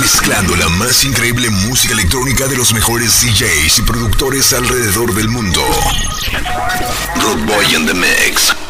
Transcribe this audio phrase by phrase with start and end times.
[0.00, 5.62] Mezclando la más increíble música electrónica de los mejores DJs y productores alrededor del mundo.
[7.16, 7.94] Root Boy in the.
[7.94, 8.63] Mix.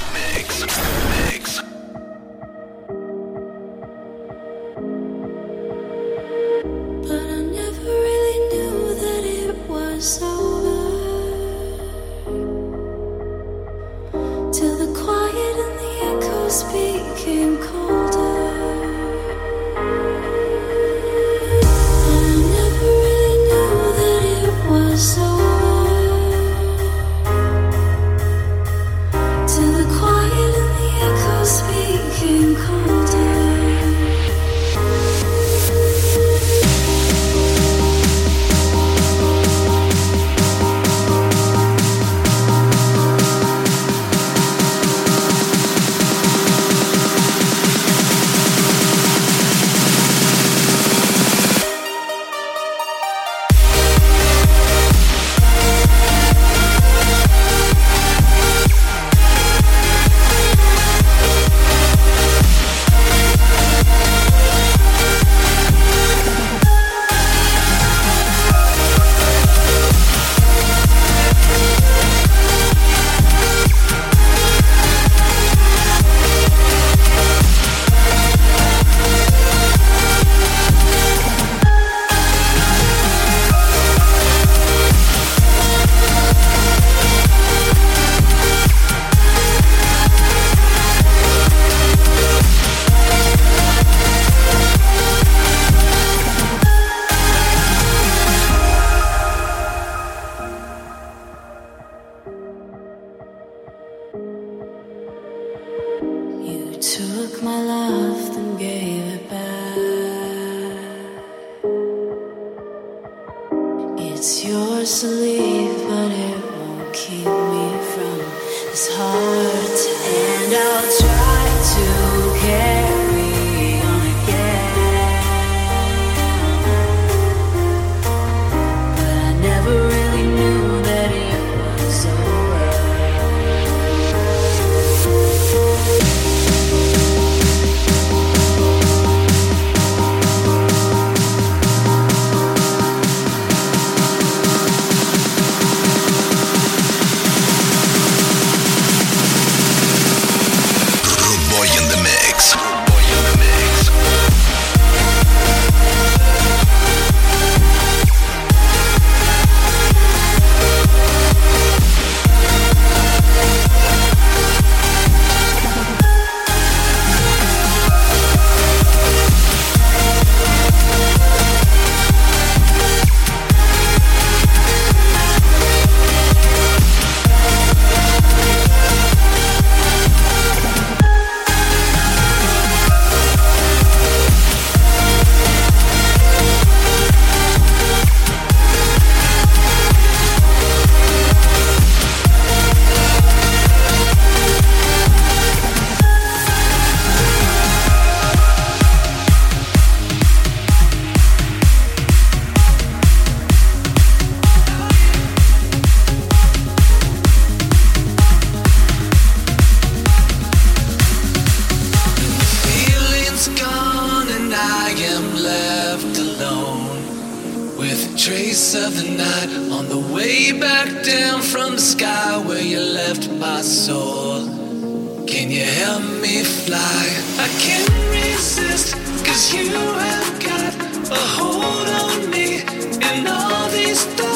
[226.66, 227.06] Fly?
[227.38, 228.94] I can't resist,
[229.24, 230.74] cause you have got
[231.10, 232.62] a hold on me
[233.02, 234.33] and all these thoughts.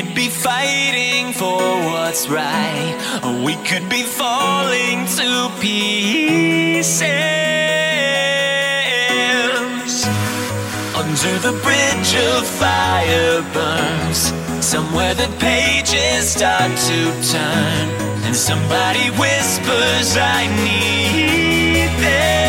[0.00, 1.60] could be fighting for
[1.90, 7.04] what's right, or we could be falling to pieces.
[10.96, 14.32] Under the bridge of fire burns,
[14.64, 17.00] somewhere the pages start to
[17.30, 17.88] turn,
[18.24, 22.39] and somebody whispers, I need this.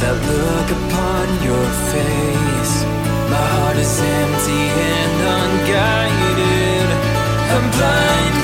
[0.00, 2.74] that look upon your face.
[3.30, 6.88] My heart is empty and unguided.
[7.54, 8.37] I'm blind.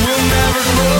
[0.00, 0.98] We'll never grow.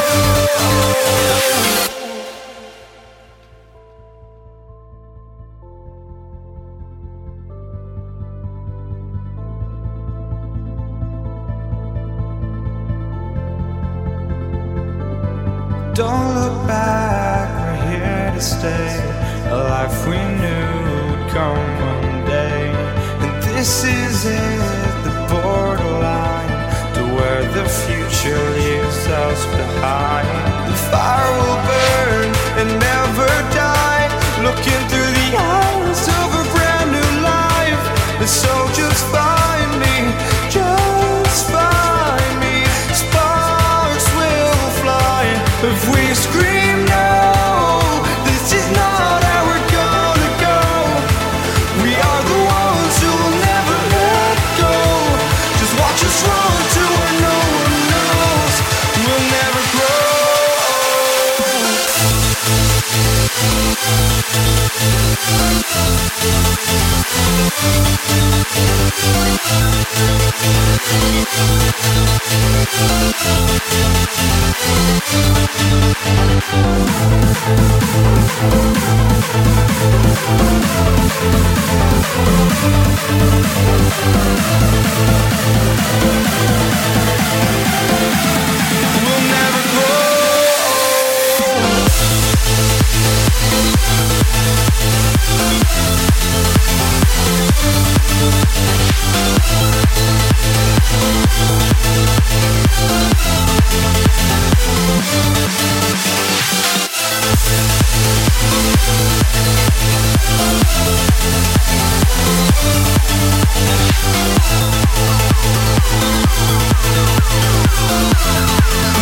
[89.05, 89.89] We'll never go.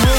[0.07, 0.16] We'll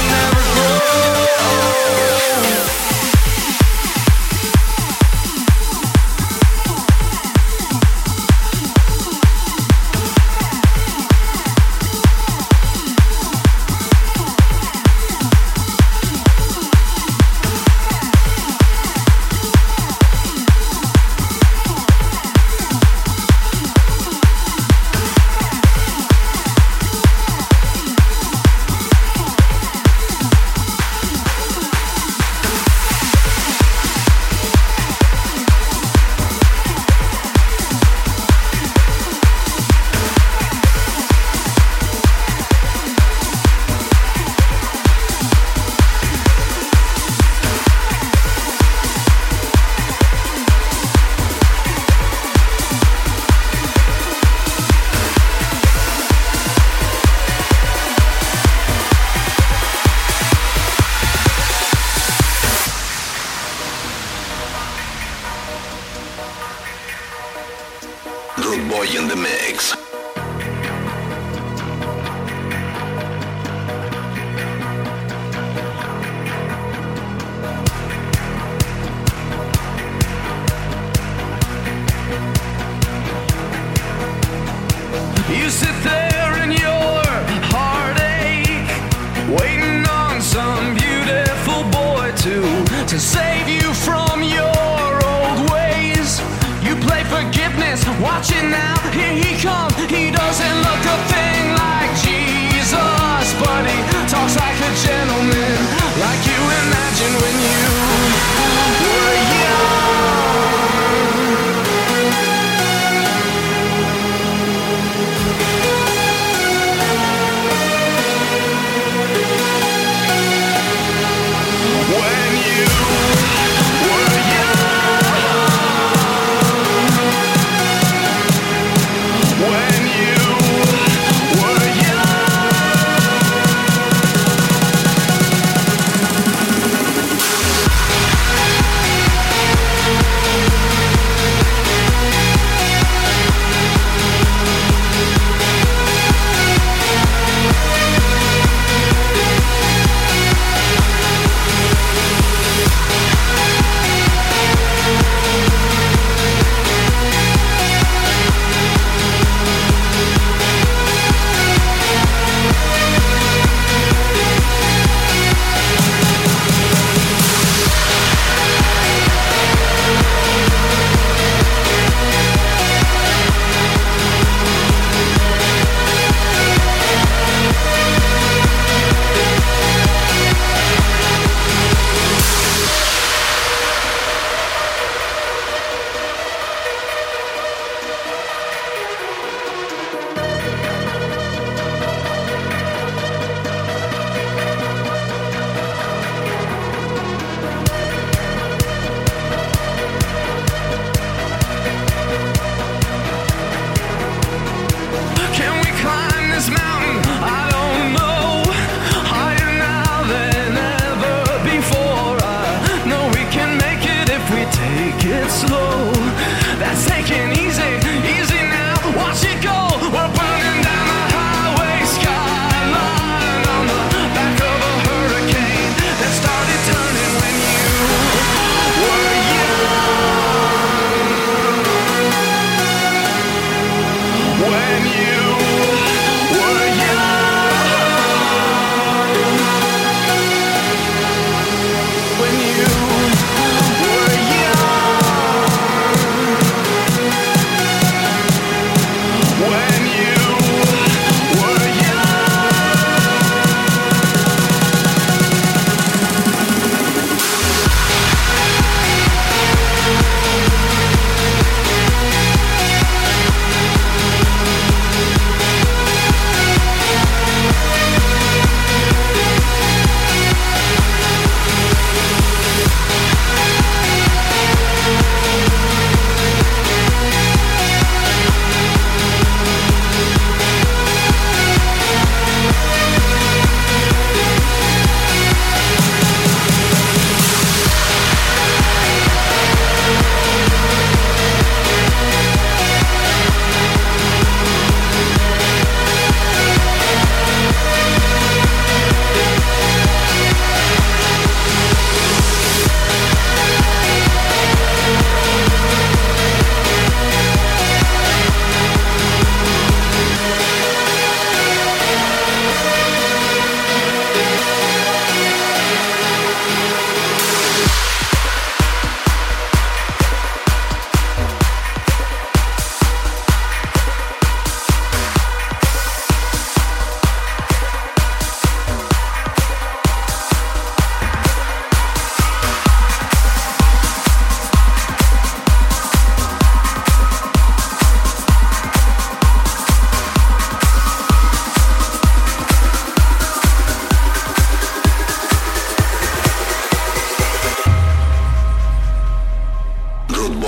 [98.18, 98.74] watching now.
[98.90, 99.74] Here he comes.
[99.86, 103.78] He doesn't look a thing like Jesus, but he
[104.10, 105.58] talks like a gentleman,
[106.02, 107.37] like you imagine when.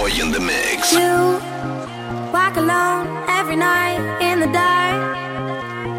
[0.00, 0.92] Boy in the mix.
[0.92, 1.38] You
[2.32, 4.96] walk alone every night in the dark,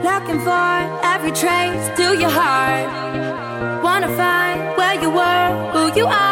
[0.03, 0.73] looking for
[1.13, 2.87] every trace to your heart.
[3.83, 6.30] Wanna find where you were, who you are.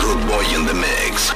[0.00, 1.35] Good boy in the mix.